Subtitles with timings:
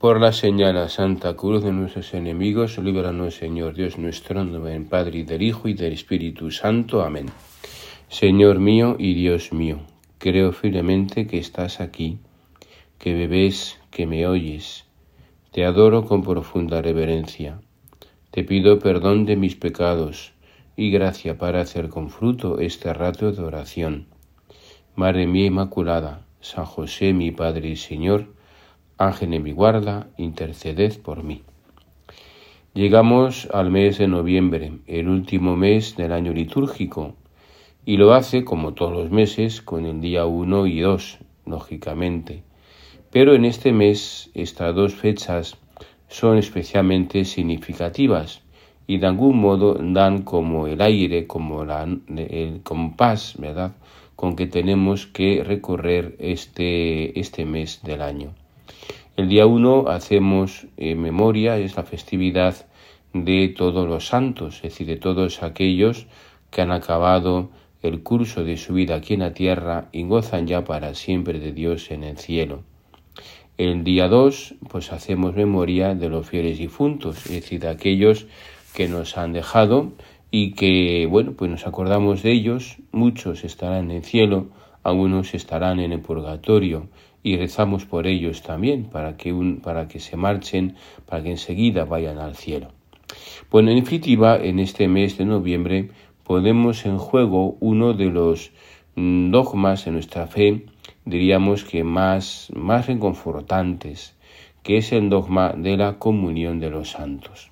[0.00, 5.18] Por la señal Santa Cruz de nuestros enemigos, líbranos, Señor Dios nuestro, en nombre Padre
[5.18, 7.02] y del Hijo y del Espíritu Santo.
[7.02, 7.26] Amén.
[8.08, 9.80] Señor mío y Dios mío,
[10.16, 12.18] creo firmemente que estás aquí,
[12.98, 14.86] que me ves, que me oyes.
[15.50, 17.60] Te adoro con profunda reverencia.
[18.30, 20.32] Te pido perdón de mis pecados
[20.76, 24.06] y gracia para hacer con fruto este rato de oración.
[24.96, 28.39] Madre mía Inmaculada, San José mi Padre y Señor,
[29.00, 31.40] Ángel de mi guarda, interceded por mí.
[32.74, 37.14] Llegamos al mes de noviembre, el último mes del año litúrgico,
[37.86, 42.42] y lo hace, como todos los meses, con el día 1 y 2, lógicamente.
[43.10, 45.56] Pero en este mes estas dos fechas
[46.08, 48.42] son especialmente significativas
[48.86, 53.72] y de algún modo dan como el aire, como la, el compás, ¿verdad?,
[54.14, 58.34] con que tenemos que recorrer este, este mes del año.
[59.16, 62.66] El día 1 hacemos eh, memoria, es la festividad
[63.12, 66.06] de todos los santos, es decir, de todos aquellos
[66.50, 67.50] que han acabado
[67.82, 71.52] el curso de su vida aquí en la tierra y gozan ya para siempre de
[71.52, 72.62] Dios en el cielo.
[73.58, 78.26] El día 2, pues hacemos memoria de los fieles difuntos, es decir, de aquellos
[78.74, 79.92] que nos han dejado
[80.30, 84.48] y que, bueno, pues nos acordamos de ellos, muchos estarán en el cielo,
[84.82, 86.88] algunos estarán en el purgatorio
[87.22, 91.84] y rezamos por ellos también para que, un, para que se marchen, para que enseguida
[91.84, 92.68] vayan al cielo.
[93.50, 95.90] Bueno, en definitiva, en este mes de noviembre
[96.24, 98.52] ponemos en juego uno de los
[98.94, 100.66] mm, dogmas de nuestra fe,
[101.04, 104.16] diríamos que más, más reconfortantes,
[104.62, 107.50] que es el dogma de la comunión de los santos.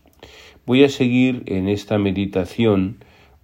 [0.67, 2.99] Voy a seguir en esta meditación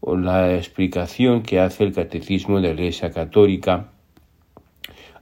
[0.06, 3.88] la explicación que hace el Catecismo de la Iglesia Católica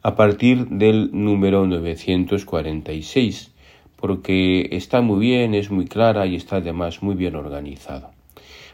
[0.02, 3.53] a partir del número 946,
[3.97, 8.10] porque está muy bien, es muy clara y está además muy bien organizada.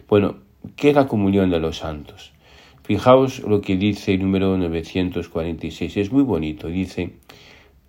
[0.08, 0.36] Bueno,
[0.76, 2.32] ¿qué es la comunión de los santos?
[2.82, 7.16] Fijaos lo que dice el número 946, es muy bonito, dice,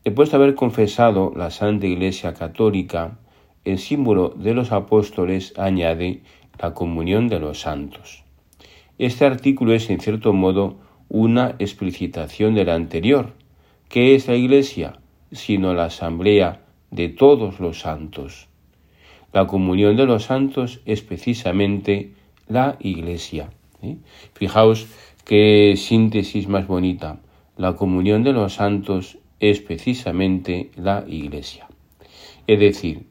[0.03, 3.17] después de haber confesado la Santa Iglesia Católica,
[3.63, 6.23] el símbolo de los apóstoles añade
[6.59, 8.23] la comunión de los santos.
[8.97, 10.77] Este artículo es en cierto modo
[11.07, 13.33] una explicitación de la anterior.
[13.87, 14.99] ¿Qué es la Iglesia?
[15.31, 16.61] Sino la asamblea
[16.91, 18.49] de todos los santos.
[19.31, 22.13] La comunión de los santos es precisamente
[22.47, 23.51] la Iglesia.
[24.33, 24.87] Fijaos
[25.23, 27.19] qué síntesis más bonita.
[27.57, 31.67] La comunión de los santos es precisamente la Iglesia.
[32.47, 33.05] Es decir,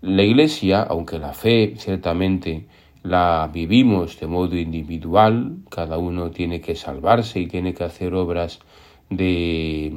[0.00, 2.66] la Iglesia, aunque la fe ciertamente
[3.02, 8.60] la vivimos de modo individual, cada uno tiene que salvarse y tiene que hacer obras
[9.08, 9.90] de,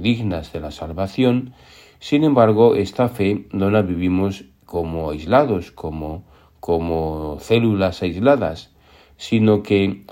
[0.00, 1.54] dignas de la salvación,
[1.98, 6.24] sin embargo, esta fe no la vivimos como aislados, como,
[6.58, 8.70] como células aisladas,
[9.16, 10.06] sino que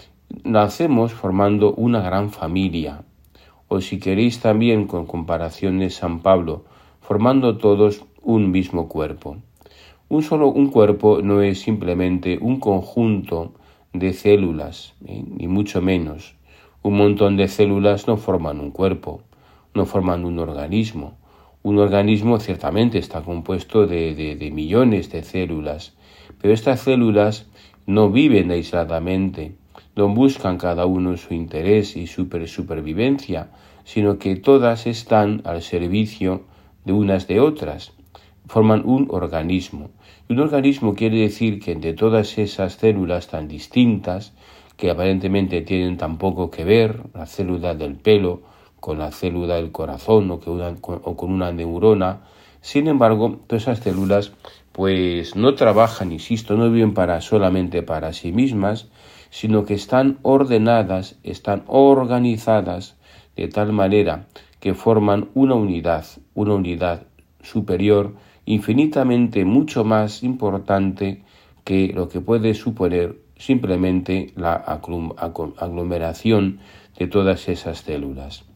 [0.44, 3.04] la hacemos formando una gran familia,
[3.68, 6.64] o si queréis también con comparación de San Pablo,
[7.00, 9.38] formando todos un mismo cuerpo.
[10.10, 13.52] Un solo un cuerpo no es simplemente un conjunto
[13.92, 15.22] de células, ¿eh?
[15.22, 16.34] ni mucho menos.
[16.82, 19.20] Un montón de células no forman un cuerpo,
[19.74, 21.19] no forman un organismo.
[21.62, 25.94] Un organismo ciertamente está compuesto de, de millones de células,
[26.40, 27.46] pero estas células
[27.84, 29.56] no viven aisladamente,
[29.94, 33.50] no buscan cada uno su interés y su supervivencia,
[33.84, 36.44] sino que todas están al servicio
[36.86, 37.92] de unas de otras
[38.48, 39.91] forman un organismo.
[40.28, 44.32] Y un organismo quiere decir que entre todas esas células tan distintas,
[44.76, 48.42] que aparentemente tienen tan poco que ver, la célula del pelo
[48.81, 52.22] con la célula del corazón o, o con una neurona,
[52.60, 54.32] sin embargo, todas esas células
[54.72, 58.88] pues no trabajan, insisto, no viven para solamente para sí mismas,
[59.31, 62.97] sino que están ordenadas, están organizadas
[63.37, 64.26] de tal manera
[64.60, 67.06] que forman una unidad, una unidad
[67.43, 68.14] superior
[68.48, 71.22] infinitamente mucho más importante
[71.64, 76.60] que lo que puede suponer simplemente la aglomeración
[76.98, 78.46] de todas esas células.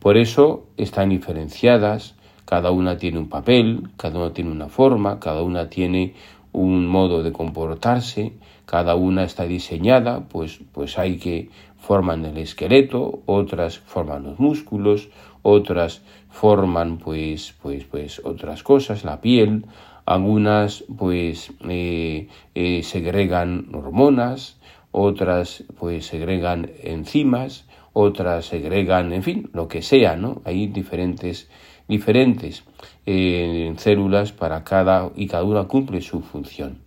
[0.00, 2.14] Por eso están diferenciadas,
[2.44, 6.12] cada una tiene un papel, cada una tiene una forma, cada una tiene
[6.52, 8.34] un modo de comportarse,
[8.66, 11.48] cada una está diseñada, pues, pues hay que
[11.78, 15.08] forman el esqueleto, otras forman los músculos,
[15.50, 19.64] otras forman pues, pues, pues otras cosas, la piel,
[20.06, 24.58] algunas pues eh, eh, segregan hormonas,
[24.92, 30.42] otras pues segregan enzimas, otras segregan, en fin, lo que sea, ¿no?
[30.44, 31.48] Hay diferentes
[31.88, 32.64] diferentes
[33.06, 36.78] eh, células para cada y cada una cumple su función.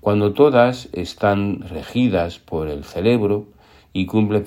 [0.00, 3.46] Cuando todas están regidas por el cerebro
[3.92, 4.44] y cumplen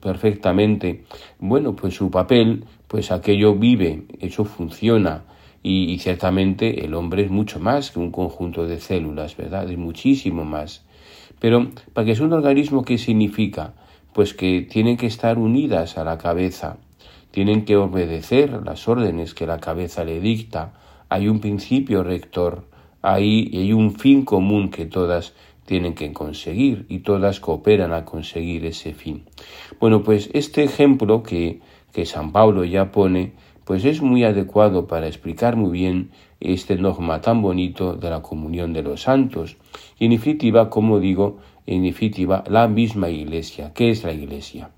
[0.00, 1.04] perfectamente,
[1.38, 5.24] bueno, pues su papel, pues aquello vive, eso funciona
[5.62, 9.68] y, ciertamente el hombre es mucho más que un conjunto de células, ¿verdad?
[9.68, 10.84] Es muchísimo más.
[11.40, 13.74] Pero para que sea un organismo, ¿qué significa?
[14.12, 16.78] Pues que tienen que estar unidas a la cabeza,
[17.32, 20.74] tienen que obedecer las órdenes que la cabeza le dicta,
[21.08, 22.68] hay un principio rector,
[23.02, 25.34] hay un fin común que todas
[25.66, 29.24] tienen que conseguir y todas cooperan a conseguir ese fin.
[29.80, 31.60] Bueno, pues este ejemplo que,
[31.96, 33.32] que San Pablo ya pone,
[33.64, 36.10] pues es muy adecuado para explicar muy bien
[36.40, 39.56] este dogma tan bonito de la comunión de los santos.
[39.98, 43.72] Y en definitiva, como digo, en definitiva, la misma iglesia.
[43.72, 44.68] ¿Qué es la iglesia?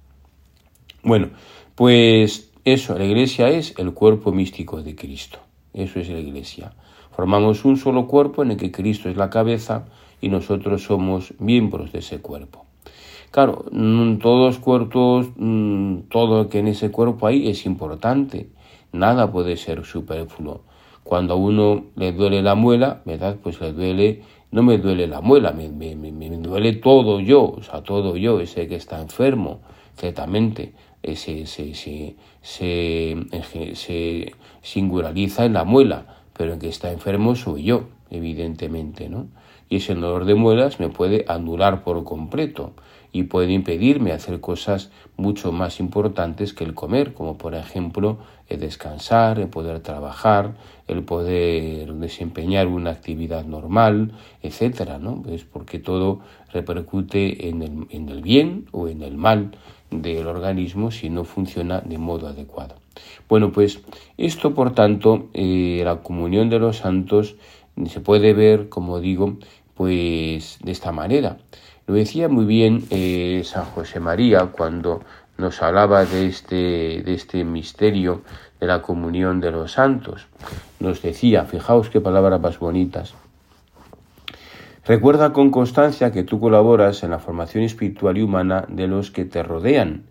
[1.03, 1.31] Bueno,
[1.75, 5.41] pues eso, la iglesia es el cuerpo místico de Cristo.
[5.75, 6.73] Eso es la iglesia.
[7.11, 9.87] Formamos un solo cuerpo en el que Cristo es la cabeza
[10.21, 12.65] y nosotros somos miembros de ese cuerpo.
[13.31, 18.49] Claro, mm, todos cuerpos, mm, todo lo que en ese cuerpo hay es importante.
[18.93, 20.63] Nada puede ser superfluo.
[21.05, 23.37] Cuando a uno le duele la muela, ¿verdad?
[23.43, 27.63] Pues le duele, no me duele la muela, me, me, me, duele todo yo, o
[27.63, 29.61] sea, todo yo, ese que está enfermo,
[29.97, 30.73] ciertamente,
[31.03, 34.33] se, se, se, se,
[34.63, 39.27] singulariza en la muela, pero el que está enfermo soy yo, evidentemente, ¿no?
[39.69, 42.73] Y ese dolor de muelas me puede anular por completo
[43.13, 48.19] y puede impedirme hacer cosas mucho más importantes que el comer, como por ejemplo
[48.49, 50.55] el descansar, el poder trabajar,
[50.87, 54.13] el poder desempeñar una actividad normal,
[54.43, 55.23] etcétera, ¿no?
[55.29, 56.21] Es porque todo
[56.53, 59.53] repercute en el, en el bien o en el mal
[59.91, 62.77] del organismo si no funciona de modo adecuado.
[63.29, 63.81] Bueno, pues
[64.17, 67.37] esto, por tanto, eh, la comunión de los santos
[67.87, 69.39] se puede ver, como digo,
[69.75, 71.39] pues de esta manera.
[71.87, 75.03] Lo decía muy bien eh, San José María cuando
[75.39, 78.23] nos hablaba de este, de este misterio
[78.61, 80.27] de la comunión de los santos.
[80.81, 83.15] Nos decía, fijaos qué palabras más bonitas.
[84.85, 89.25] Recuerda con constancia que tú colaboras en la formación espiritual y humana de los que
[89.25, 90.05] te rodean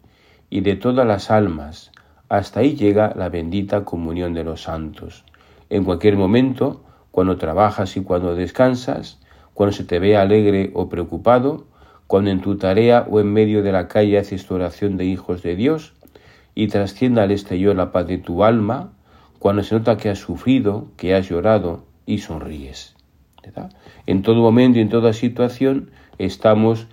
[0.50, 1.92] y de todas las almas.
[2.30, 5.26] Hasta ahí llega la bendita comunión de los santos.
[5.70, 9.20] En cualquier momento, cuando trabajas y cuando descansas,
[9.54, 11.66] cuando se te ve alegre o preocupado,
[12.08, 15.44] cuando en tu tarea o en medio de la calle haces tu oración de hijos
[15.44, 15.94] de Dios
[16.56, 18.94] y trascienda al exterior la paz de tu alma,
[19.40, 22.96] cuando se nota que has sufrido, que has llorado y sonríes.
[24.06, 26.88] En todo momento y en toda situación estamos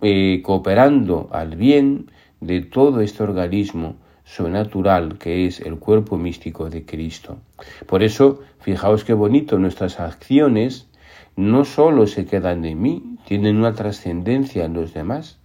[0.00, 2.10] eh, cooperando al bien
[2.40, 3.96] de todo este organismo
[4.34, 7.38] sobrenatural que es el cuerpo místico de Cristo.
[7.86, 10.88] Por eso, fijaos qué bonito, nuestras acciones
[11.36, 15.38] no solo se quedan en mí, tienen una trascendencia en los demás.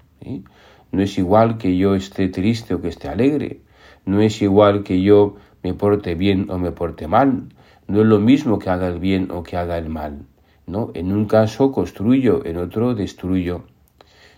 [0.92, 3.60] No es igual que yo esté triste o que esté alegre,
[4.06, 7.44] no es igual que yo me porte bien o me porte mal,
[7.88, 10.26] no es lo mismo que haga el bien o que haga el mal.
[10.66, 10.92] ¿no?
[10.94, 13.64] En un caso construyo, en otro destruyo.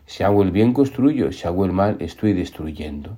[0.06, 3.18] Si hago el bien construyo, si hago el mal estoy destruyendo.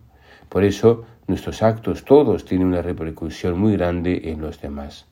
[0.49, 5.05] Por eso nuestros actos todos tienen una repercusión muy grande en los demás.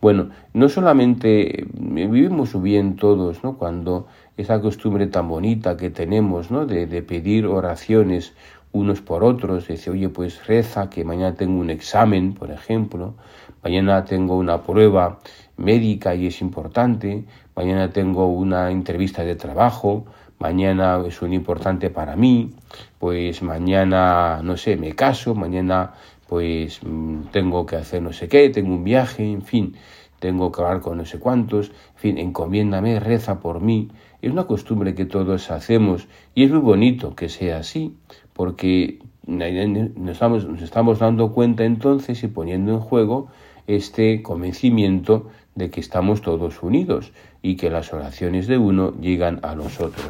[0.00, 3.56] Bueno, no solamente eh, vivimos bien todos, ¿no?
[3.56, 6.66] Cuando esa costumbre tan bonita que tenemos, ¿no?
[6.66, 8.34] De, de pedir oraciones
[8.72, 13.14] unos por otros, decir, oye, pues reza que mañana tengo un examen, por ejemplo,
[13.62, 15.18] mañana tengo una prueba
[15.56, 17.24] médica y es importante,
[17.54, 20.04] mañana tengo una entrevista de trabajo,
[20.38, 22.50] mañana es un importante para mí,
[22.98, 25.94] pues mañana, no sé, me caso, mañana
[26.28, 29.76] pues mm, tengo que hacer no sé qué, tengo un viaje, en fin,
[30.18, 33.88] tengo que hablar con no sé cuántos, en fin, encomiéndame, reza por mí.
[34.22, 37.96] Es una costumbre que todos hacemos y es muy bonito que sea así,
[38.32, 43.28] porque nos estamos, nos estamos dando cuenta entonces y poniendo en juego
[43.66, 49.56] este convencimiento de que estamos todos unidos y que las oraciones de uno llegan a
[49.56, 50.06] nosotros.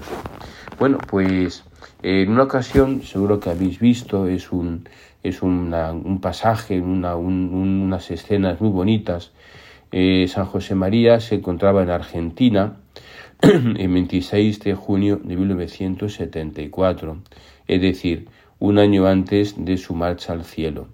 [0.78, 1.64] Bueno, pues
[2.02, 4.86] en una ocasión, seguro que habéis visto, es un,
[5.22, 9.32] es un pasaje, una, unas escenas muy bonitas.
[9.92, 12.76] Eh, San José María se encontraba en Argentina
[13.40, 17.18] el 26 de junio de 1974,
[17.66, 20.88] es decir, un año antes de su marcha al cielo.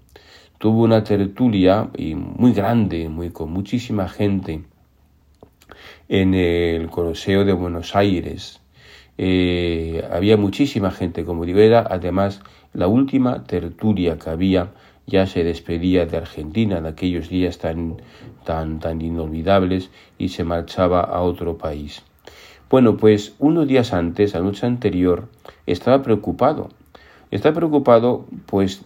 [0.63, 4.61] Tuvo una tertulia muy grande, muy, con muchísima gente
[6.07, 8.61] en el Coliseo de Buenos Aires.
[9.17, 12.39] Eh, había muchísima gente, como digo, era además
[12.71, 14.69] la última tertulia que había
[15.05, 17.97] ya se despedía de Argentina en aquellos días tan,
[18.45, 22.03] tan, tan inolvidables y se marchaba a otro país.
[22.69, 25.27] Bueno, pues unos días antes, la noche anterior,
[25.65, 26.69] estaba preocupado.
[27.33, 28.85] Estaba preocupado, pues,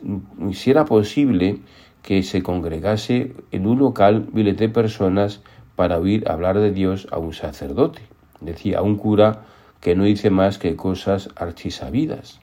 [0.54, 1.60] si era posible
[2.02, 5.42] que se congregase en un local miles de personas
[5.76, 8.00] para oír hablar de Dios a un sacerdote.
[8.40, 9.44] Decía, a un cura
[9.82, 12.40] que no dice más que cosas archisabidas.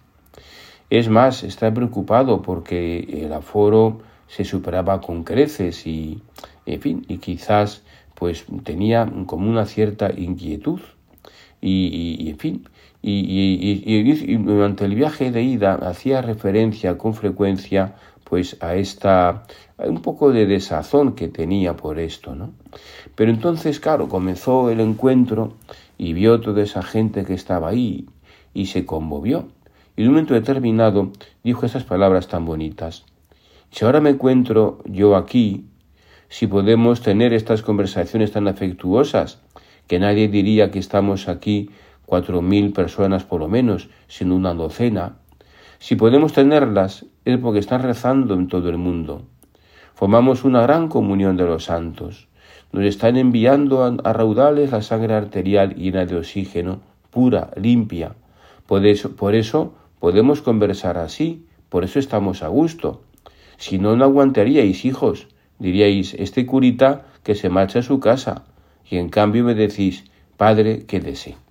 [0.91, 6.21] Es más, está preocupado porque el aforo se superaba con creces y,
[6.67, 7.83] en fin, y quizás
[8.15, 10.81] pues tenía como una cierta inquietud.
[11.63, 12.69] Y, en fin,
[13.07, 19.43] y, durante el viaje de ida hacía referencia con frecuencia pues a esta
[19.77, 22.53] un poco de desazón que tenía por esto, ¿no?
[23.15, 25.55] Pero entonces, claro, comenzó el encuentro
[25.99, 28.07] y vio toda esa gente que estaba ahí
[28.55, 29.49] y se conmovió.
[29.97, 33.05] Y en un momento determinado dijo esas palabras tan bonitas.
[33.71, 35.67] Si ahora me encuentro yo aquí,
[36.29, 39.41] si podemos tener estas conversaciones tan afectuosas,
[39.87, 41.71] que nadie diría que estamos aquí
[42.07, 45.17] cuatro mil personas por lo menos, sino una docena,
[45.85, 49.27] si podemos tenerlas es porque están rezando en todo el mundo.
[49.93, 52.27] Formamos una gran comunión de los santos.
[52.73, 56.81] Nos están enviando a, raudales la sangre arterial llena de oxígeno,
[57.11, 58.15] pura, limpia.
[58.67, 63.03] Por eso, podemos conversar así, por eso estamos a gusto.
[63.59, 65.29] Si no, no aguantaríais, hijos.
[65.59, 68.45] Diríais, este curita que se marcha a su casa.
[68.91, 70.05] Y en cambio me decís,
[70.39, 71.44] Padre, quédese.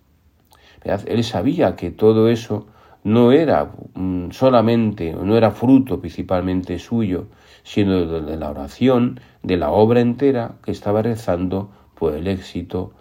[0.84, 2.68] Él sabía que todo eso
[3.04, 7.28] no era mm, solamente, no era fruto principalmente suyo,
[7.64, 12.94] sino de la oración, de la obra entera que estaba rezando por el éxito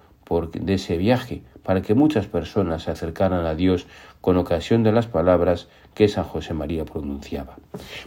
[0.55, 3.87] de ese viaje, para que muchas personas se acercaran a Dios
[4.23, 7.57] con ocasión de las palabras que San José María pronunciaba.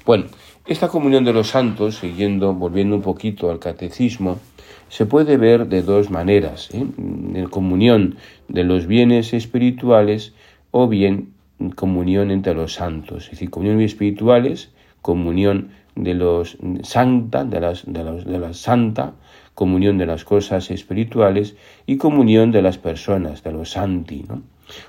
[0.05, 0.25] Bueno,
[0.65, 4.39] esta comunión de los santos, siguiendo, volviendo un poquito al catecismo,
[4.89, 6.85] se puede ver de dos maneras, ¿eh?
[6.97, 8.15] en comunión
[8.47, 10.33] de los bienes espirituales
[10.71, 11.33] o bien
[11.75, 18.03] comunión entre los santos, es decir, comunión espirituales, comunión de los santa, de las, de,
[18.03, 19.13] de la santa,
[19.53, 24.41] comunión de las cosas espirituales y comunión de las personas, de los santi, ¿no?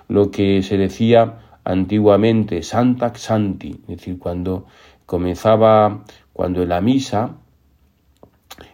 [0.09, 4.67] Lo que se decía antiguamente santa santi, es decir, cuando
[5.05, 7.37] comenzaba, cuando la misa,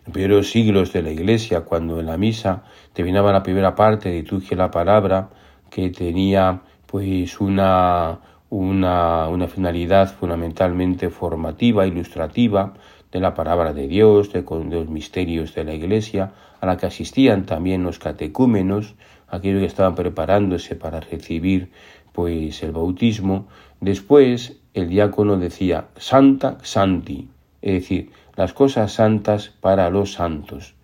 [0.07, 4.17] en primeros siglos de la Iglesia, cuando en la misa terminaba la primera parte de
[4.17, 5.31] liturgia la palabra,
[5.71, 8.19] que tenía pues una,
[8.51, 12.75] una, una finalidad fundamentalmente formativa, ilustrativa
[13.13, 17.47] de la palabra de Dios, de, los misterios de la Iglesia, a la que asistían
[17.47, 18.95] también los catecúmenos,
[19.29, 21.71] aquellos que estaban preparándose para recibir
[22.13, 23.49] pues el bautismo.
[23.81, 27.29] Después el diácono decía Santa Santi,
[27.61, 30.75] es decir, las cosas santas para los santos.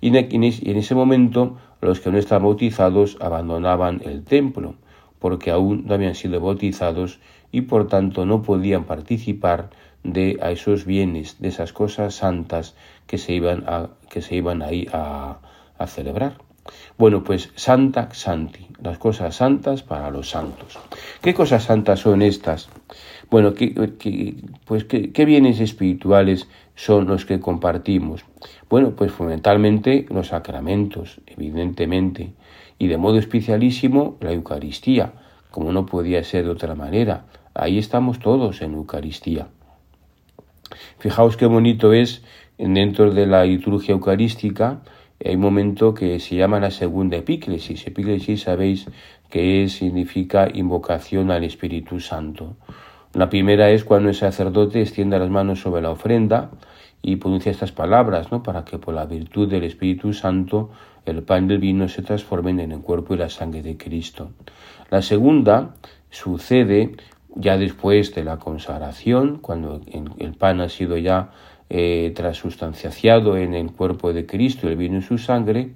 [0.00, 4.76] Y en ese momento los que no estaban bautizados abandonaban el templo
[5.24, 7.18] porque aún no habían sido bautizados
[7.50, 9.70] y por tanto no podían participar
[10.02, 12.74] de esos bienes, de esas cosas santas
[13.06, 15.38] que se iban a, que se iban ahí a,
[15.86, 16.36] celebrar.
[16.98, 20.78] Bueno, pues Santa Santi, las cosas santas para los santos.
[21.22, 22.68] ¿Qué cosas santas son estas?
[23.30, 23.74] Bueno, ¿qué,
[24.66, 28.24] pues ¿qué, bienes espirituales son los que compartimos?
[28.68, 32.32] Bueno, pues fundamentalmente los sacramentos, evidentemente,
[32.78, 35.12] y de modo especialísimo la Eucaristía,
[35.50, 37.26] como no podía ser de otra manera.
[37.54, 39.48] Ahí estamos todos en Eucaristía.
[40.98, 42.22] Fijaos qué bonito es
[42.58, 44.80] dentro de la liturgia eucarística,
[45.24, 47.86] hay un momento que se llama la segunda epíclesis.
[47.86, 48.86] Epíclesis sabéis
[49.30, 52.56] que significa invocación al Espíritu Santo.
[53.14, 56.50] La primera es cuando el sacerdote extiende las manos sobre la ofrenda
[57.00, 58.42] y pronuncia estas palabras, ¿no?
[58.42, 60.70] Para que por la virtud del Espíritu Santo
[61.06, 64.32] el pan y el vino se transformen en el cuerpo y la sangre de Cristo.
[64.90, 65.76] La segunda
[66.10, 66.96] sucede
[67.36, 69.80] ya después de la consagración, cuando
[70.18, 71.30] el pan ha sido ya
[71.70, 75.70] eh, en el cuerpo de Cristo, el vino y su sangre,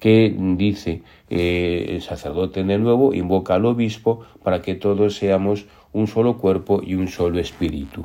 [0.00, 5.66] que dice eh, el sacerdote en el nuevo, invoca al obispo para que todos seamos
[5.92, 8.02] un solo cuerpo y un solo espíritu.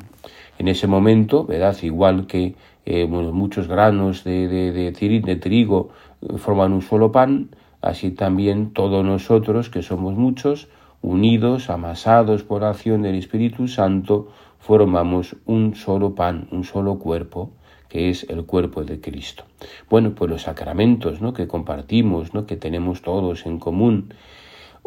[0.58, 1.76] En ese momento, ¿verdad?
[1.82, 2.54] Igual que
[2.84, 5.90] eh, muchos granos de, de, de, trigo
[6.38, 10.68] forman un solo pan, así también todos nosotros, que somos muchos,
[11.00, 14.28] unidos, amasados por acción del Espíritu Santo,
[14.58, 17.50] formamos un solo pan, un solo cuerpo,
[17.88, 19.44] que es el cuerpo de Cristo.
[19.88, 21.32] Bueno, pues los sacramentos ¿no?
[21.32, 22.46] que compartimos, ¿no?
[22.46, 24.12] que tenemos todos en común,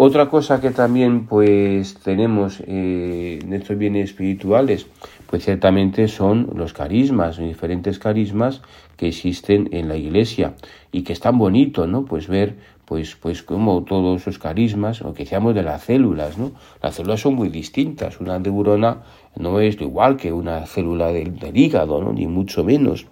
[0.03, 4.87] Otra cosa que también pues tenemos eh, en estos bienes espirituales,
[5.27, 8.63] pues ciertamente son los carismas, diferentes carismas
[8.97, 10.55] que existen en la iglesia
[10.91, 12.03] y que es tan bonito, ¿no?
[12.03, 12.55] Pues ver
[12.85, 16.53] pues, pues como todos esos carismas, lo que decíamos de las células, ¿no?
[16.81, 19.03] Las células son muy distintas, una neurona
[19.35, 22.11] no es igual que una célula del, hígado, ¿no?
[22.11, 23.05] Ni mucho menos,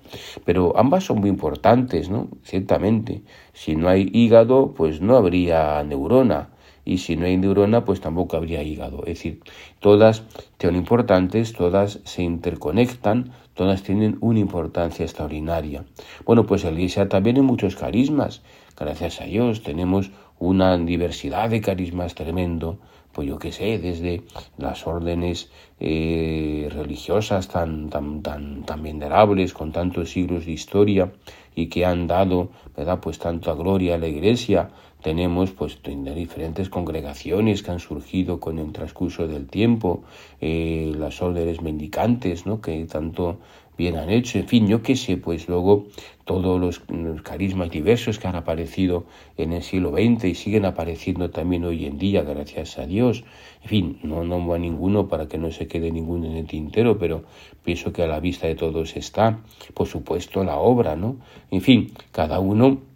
[0.43, 2.29] pero ambas son muy importantes, ¿no?
[2.41, 3.21] Ciertamente,
[3.53, 6.49] si no hay hígado, pues no habría neurona,
[6.89, 9.01] y si no hay neurona, pues tampoco habría hígado.
[9.01, 9.41] Es decir,
[9.79, 10.23] todas
[10.59, 15.85] son importantes, todas se interconectan, todas tienen una importancia extraordinaria.
[16.25, 18.41] Bueno, pues la Iglesia también hay muchos carismas,
[18.75, 22.79] gracias a Dios tenemos una diversidad de carismas tremendo,
[23.11, 24.23] pues yo qué sé, desde
[24.57, 31.11] las órdenes eh, religiosas tan, tan, tan, tan venerables, con tantos siglos de historia
[31.53, 34.69] y que han dado, ¿verdad?, pues tanta gloria a la Iglesia,
[35.01, 40.03] tenemos pues diferentes congregaciones que han surgido con el transcurso del tiempo,
[40.41, 42.61] eh, las órdenes mendicantes, ¿no?
[42.61, 43.39] que tanto
[43.79, 45.85] bien han hecho, en fin, yo qué sé, pues luego
[46.25, 46.81] todos los,
[47.23, 49.05] carismas diversos que han aparecido
[49.37, 53.23] en el siglo XX y siguen apareciendo también hoy en día, gracias a Dios.
[53.63, 56.99] En fin, no nombro a ninguno para que no se quede ninguno en el tintero,
[56.99, 57.23] pero
[57.63, 59.39] pienso que a la vista de todos está,
[59.73, 61.15] por supuesto, la obra, ¿no?
[61.49, 62.88] En fin, cada uno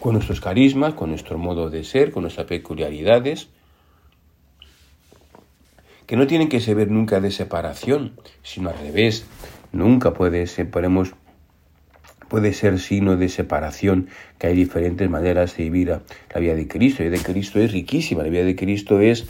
[0.00, 3.48] con nuestros carismas, con nuestro modo de ser, con nuestras peculiaridades,
[6.06, 8.12] que no tienen que ser ver nunca de separación,
[8.42, 9.26] sino al revés,
[9.72, 11.14] nunca puede ser, podemos,
[12.28, 17.02] puede ser signo de separación, que hay diferentes maneras de vivir la vida de Cristo.
[17.02, 19.26] La vida de Cristo es riquísima, la vida de Cristo es,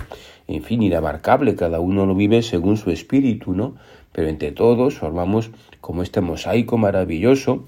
[0.49, 3.77] en fin, inabarcable, cada uno lo vive según su espíritu, ¿no?
[4.13, 7.65] Pero entre todos formamos como este mosaico maravilloso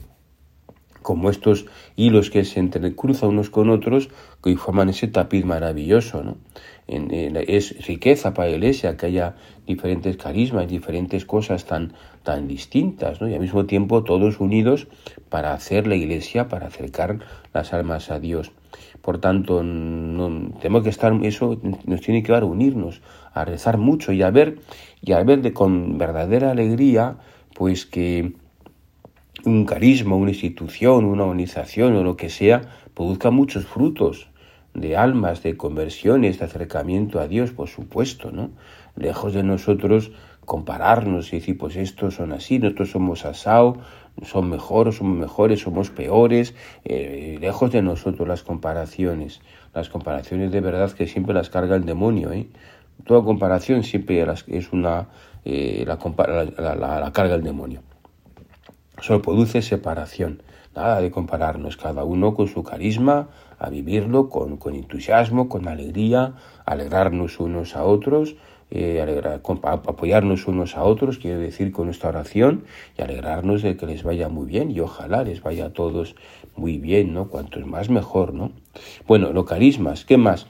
[1.09, 1.65] como estos
[1.97, 4.11] hilos que se entrecruzan unos con otros
[4.45, 6.23] que forman ese tapiz maravilloso.
[6.23, 6.37] ¿no?
[6.87, 9.35] es riqueza para la iglesia que haya
[9.67, 13.29] diferentes carismas, diferentes cosas tan, tan distintas, ¿no?
[13.29, 14.87] y al mismo tiempo todos unidos
[15.31, 17.21] para hacer la iglesia, para acercar
[17.55, 18.53] las almas a Dios.
[19.01, 23.01] Por tanto, no, tenemos que estar, eso nos tiene que dar unirnos,
[23.33, 24.59] a rezar mucho y a ver,
[25.01, 27.17] y a ver de, con verdadera alegría,
[27.55, 28.35] pues que
[29.49, 32.63] un carisma, una institución, una organización o lo que sea,
[32.95, 34.29] produzca muchos frutos
[34.75, 38.51] de almas, de conversiones, de acercamiento a Dios, por supuesto, ¿no?
[38.97, 40.13] Lejos de nosotros
[40.45, 43.79] compararnos y decir, pues estos son así, nosotros somos asao,
[44.23, 49.41] son mejores, somos mejores, somos peores, eh, lejos de nosotros las comparaciones,
[49.75, 52.49] las comparaciones de verdad que siempre las carga el demonio, ¿eh?
[53.05, 55.09] Toda comparación siempre es una,
[55.45, 55.99] eh, la,
[56.75, 57.83] la, la carga el demonio.
[59.01, 60.43] Solo produce separación.
[60.75, 66.35] Nada de compararnos, cada uno con su carisma, a vivirlo con, con entusiasmo, con alegría,
[66.65, 68.37] alegrarnos unos a otros,
[68.71, 69.03] eh,
[69.63, 72.65] apoyarnos unos a otros, quiero decir, con nuestra oración
[72.99, 76.15] y alegrarnos de que les vaya muy bien y ojalá les vaya a todos
[76.55, 77.29] muy bien, ¿no?
[77.29, 78.53] Cuanto más mejor, ¿no?
[79.07, 80.47] Bueno, los carismas, ¿qué más?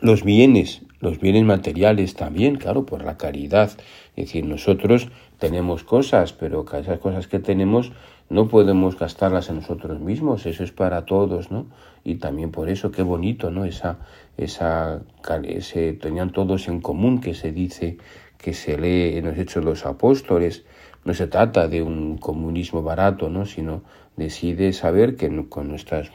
[0.00, 3.70] Los bienes, los bienes materiales también, claro, por la caridad.
[4.16, 5.08] Es decir, nosotros
[5.44, 7.92] tenemos cosas, pero esas cosas que tenemos
[8.30, 11.66] no podemos gastarlas en nosotros mismos, eso es para todos, ¿no?
[12.02, 13.66] Y también por eso, qué bonito, ¿no?
[13.66, 13.98] Esa,
[14.38, 15.02] esa,
[15.42, 17.98] ese, tenían todos en común que se dice,
[18.38, 20.64] que se lee en los Hechos de los Apóstoles,
[21.04, 23.44] no se trata de un comunismo barato, ¿no?
[23.44, 23.82] Sino
[24.16, 26.10] decide saber que con nuestras,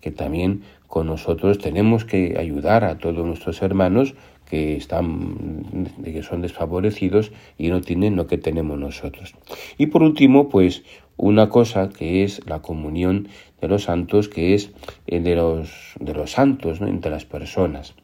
[0.00, 4.16] que también con nosotros tenemos que ayudar a todos nuestros hermanos
[4.52, 9.34] que están que son desfavorecidos y no tienen lo que tenemos nosotros.
[9.78, 10.82] Y por último, pues
[11.16, 13.28] una cosa que es la comunión
[13.62, 14.70] de los santos, que es
[15.06, 17.94] eh, de los de los santos entre las personas.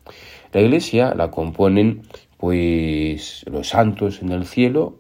[0.55, 2.05] La Iglesia la componen
[2.39, 4.97] pues los santos en el cielo,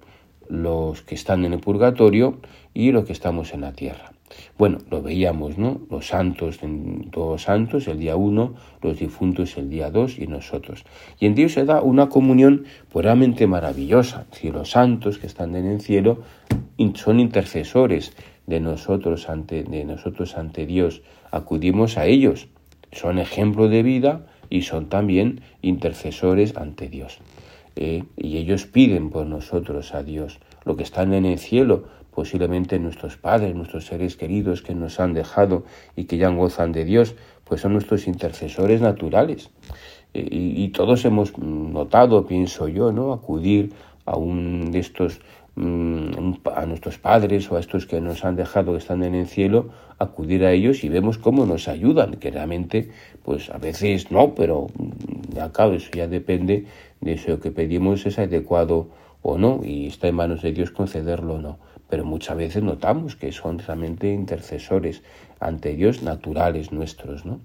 [0.50, 2.40] los que están en el purgatorio
[2.74, 4.12] y los que estamos en la tierra.
[4.56, 5.80] Bueno, lo veíamos, ¿no?
[5.90, 6.58] Los santos,
[7.10, 10.84] todos santos, el día uno, los difuntos el día dos y nosotros.
[11.18, 14.26] Y en Dios se da una comunión puramente maravillosa.
[14.32, 16.22] Si los santos que están en el cielo
[16.94, 18.12] son intercesores
[18.46, 22.48] de nosotros ante, de nosotros ante Dios, acudimos a ellos.
[22.92, 27.18] Son ejemplo de vida y son también intercesores ante Dios.
[27.76, 30.40] Eh, y ellos piden por nosotros a Dios.
[30.64, 31.84] Lo que están en el cielo
[32.18, 35.62] posiblemente nuestros padres, nuestros seres queridos que nos han dejado
[35.94, 39.50] y que ya gozan de Dios, pues son nuestros intercesores naturales.
[40.14, 43.12] Eh, y, todos hemos notado, pienso yo, ¿no?
[43.12, 43.72] acudir
[44.04, 45.20] a un de estos
[45.54, 49.28] mm, a nuestros padres o a estos que nos han dejado que están en el
[49.28, 49.68] cielo,
[50.00, 52.90] acudir a ellos y vemos cómo nos ayudan, que realmente,
[53.22, 56.66] pues a veces no, pero mm, acabo, eso ya depende
[57.00, 58.88] de si lo que pedimos es adecuado
[59.22, 61.68] o no, y está en manos de Dios concederlo o no.
[61.88, 65.02] Pero muchas veces notamos que son realmente intercesores
[65.40, 67.40] ante Dios naturales nuestros, ¿no?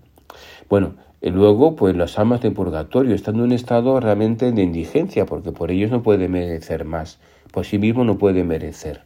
[0.69, 5.51] Bueno, luego, pues las almas de purgatorio están en un estado realmente de indigencia, porque
[5.51, 7.19] por ellos no puede merecer más,
[7.51, 9.01] por sí mismo no puede merecer.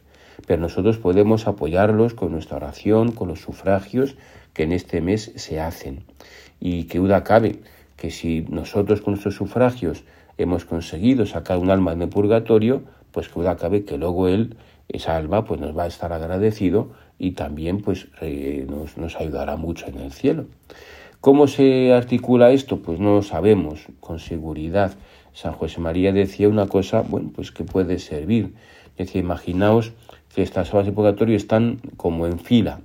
[0.46, 4.16] Pero nosotros podemos apoyarlos con nuestra oración, con los sufragios
[4.54, 6.04] que en este mes se hacen.
[6.60, 7.60] Y que duda cabe
[7.96, 10.04] que si nosotros con nuestros sufragios
[10.38, 12.82] hemos conseguido sacar un alma del purgatorio,
[13.18, 17.32] pues que cabe que luego él, esa alma, pues nos va a estar agradecido y
[17.32, 20.46] también pues eh, nos, nos ayudará mucho en el cielo.
[21.20, 22.78] ¿Cómo se articula esto?
[22.78, 24.92] Pues no lo sabemos con seguridad.
[25.32, 28.54] San José María decía una cosa, bueno, pues que puede servir.
[28.96, 29.94] Decía, imaginaos
[30.32, 32.82] que estas almas de purgatorio están como en fila,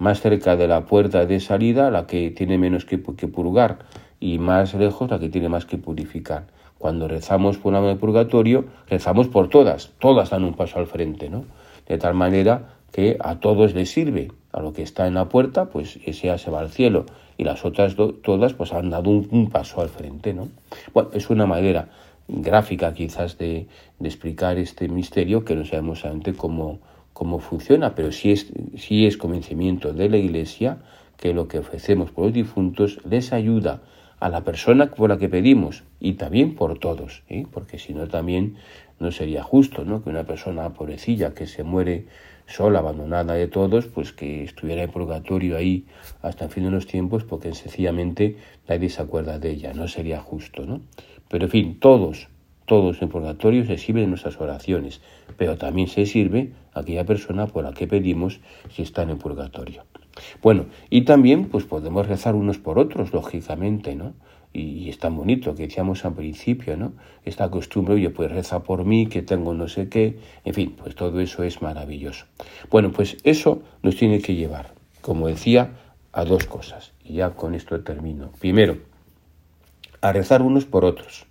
[0.00, 3.78] más cerca de la puerta de salida la que tiene menos que purgar
[4.18, 6.55] y más lejos la que tiene más que purificar.
[6.78, 10.86] Cuando rezamos por una alma de purgatorio, rezamos por todas, todas dan un paso al
[10.86, 11.44] frente, ¿no?
[11.88, 14.32] De tal manera que a todos les sirve.
[14.52, 17.04] A lo que está en la puerta, pues ese ya se va al cielo.
[17.36, 20.48] Y las otras todas, pues han dado un, paso al frente, ¿no?
[20.94, 21.90] Bueno, es una manera
[22.26, 23.66] gráfica quizás de,
[24.02, 26.78] explicar este misterio que no sabemos exactamente cómo,
[27.12, 30.78] cómo funciona, pero sí es, sí es convencimiento de la Iglesia
[31.18, 33.82] que lo que ofrecemos por los difuntos les ayuda
[34.20, 37.46] a la persona por la que pedimos y también por todos, ¿eh?
[37.50, 38.56] porque si no también
[38.98, 40.02] no sería justo ¿no?
[40.02, 42.06] que una persona pobrecilla que se muere
[42.46, 45.84] sola, abandonada de todos, pues que estuviera en purgatorio ahí
[46.22, 48.36] hasta el fin de los tiempos, porque sencillamente
[48.68, 50.80] nadie se acuerda de ella, no sería justo, ¿no?
[51.28, 52.28] Pero en fin, todos,
[52.64, 55.00] todos en purgatorio se sirven en nuestras oraciones,
[55.36, 59.82] pero también se sirve aquella persona por la que pedimos si está en purgatorio.
[60.42, 64.14] Bueno, y también pues podemos rezar unos por otros, lógicamente, ¿no?
[64.52, 66.92] Y, es tan bonito que decíamos al principio, ¿no?
[67.24, 70.94] Esta costumbre, oye, pues reza por mí, que tengo no sé qué, en fin, pues
[70.94, 72.24] todo eso es maravilloso.
[72.70, 75.72] Bueno, pues eso nos tiene que llevar, como decía,
[76.12, 76.92] a dos cosas.
[77.04, 78.30] Y ya con esto termino.
[78.40, 78.78] Primero,
[80.00, 81.26] a rezar unos por otros.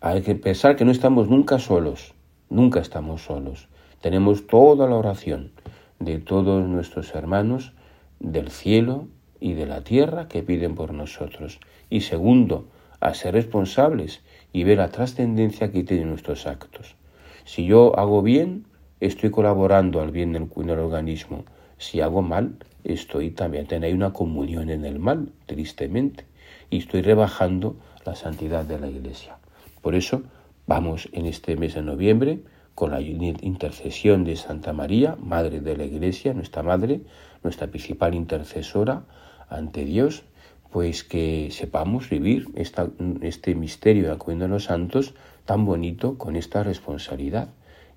[0.00, 2.14] Hay que pensar que no estamos nunca solos,
[2.48, 3.68] nunca estamos solos.
[4.00, 5.52] Tenemos toda la oración
[6.00, 7.72] de todos nuestros hermanos
[8.18, 9.06] del cielo
[9.38, 11.60] y de la tierra que piden por nosotros.
[11.88, 12.66] Y segundo,
[13.00, 16.96] a ser responsables y ver la trascendencia que tienen nuestros actos.
[17.44, 18.66] Si yo hago bien,
[19.00, 21.44] estoy colaborando al bien del, organismo.
[21.78, 26.24] Si hago mal, estoy también hay una comunión en el mal, tristemente,
[26.68, 29.38] y estoy rebajando la santidad de la Iglesia.
[29.80, 30.22] Por eso
[30.66, 32.40] vamos en este mes de noviembre
[32.80, 37.02] con la intercesión de Santa María, Madre de la Iglesia, nuestra Madre,
[37.42, 39.02] nuestra principal intercesora
[39.50, 40.22] ante Dios,
[40.70, 45.12] pues que sepamos vivir este misterio de acuerdo a los santos
[45.44, 47.50] tan bonito con esta responsabilidad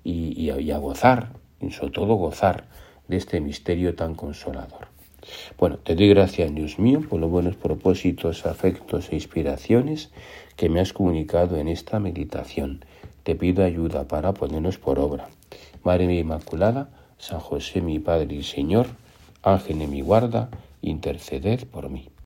[0.04, 1.30] y, a gozar,
[1.62, 2.66] y sobre todo gozar
[3.08, 4.88] de este misterio tan consolador.
[5.56, 10.12] Bueno, te doy gracias, Dios mío, por los buenos propósitos, afectos e inspiraciones
[10.56, 12.84] que me has comunicado en esta meditación
[13.24, 15.28] te pido ayuda para ponernos por obra.
[15.82, 18.86] Madre Inmaculada, San José mi Padre y Señor,
[19.42, 20.48] Ángel de mi guarda,
[20.82, 22.13] interceded por mí.